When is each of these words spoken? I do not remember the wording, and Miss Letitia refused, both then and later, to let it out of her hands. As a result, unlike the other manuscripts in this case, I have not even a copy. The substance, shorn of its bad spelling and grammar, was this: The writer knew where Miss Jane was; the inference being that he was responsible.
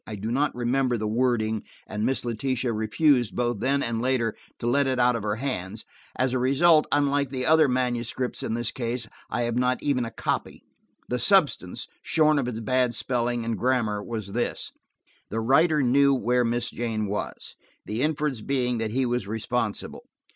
I 0.07 0.15
do 0.15 0.31
not 0.31 0.55
remember 0.55 0.97
the 0.97 1.07
wording, 1.07 1.61
and 1.85 2.03
Miss 2.03 2.25
Letitia 2.25 2.73
refused, 2.73 3.35
both 3.35 3.59
then 3.59 3.83
and 3.83 4.01
later, 4.01 4.35
to 4.57 4.65
let 4.65 4.87
it 4.87 4.97
out 4.97 5.15
of 5.15 5.21
her 5.21 5.35
hands. 5.35 5.85
As 6.17 6.33
a 6.33 6.39
result, 6.39 6.87
unlike 6.91 7.29
the 7.29 7.45
other 7.45 7.67
manuscripts 7.67 8.41
in 8.41 8.55
this 8.55 8.71
case, 8.71 9.05
I 9.29 9.41
have 9.43 9.55
not 9.55 9.77
even 9.83 10.03
a 10.03 10.09
copy. 10.09 10.63
The 11.07 11.19
substance, 11.19 11.87
shorn 12.01 12.39
of 12.39 12.47
its 12.47 12.61
bad 12.61 12.95
spelling 12.95 13.45
and 13.45 13.55
grammar, 13.59 14.01
was 14.01 14.31
this: 14.31 14.71
The 15.29 15.39
writer 15.39 15.83
knew 15.83 16.15
where 16.15 16.43
Miss 16.43 16.71
Jane 16.71 17.05
was; 17.05 17.55
the 17.85 18.01
inference 18.01 18.41
being 18.41 18.79
that 18.79 18.89
he 18.89 19.05
was 19.05 19.27
responsible. 19.27 20.07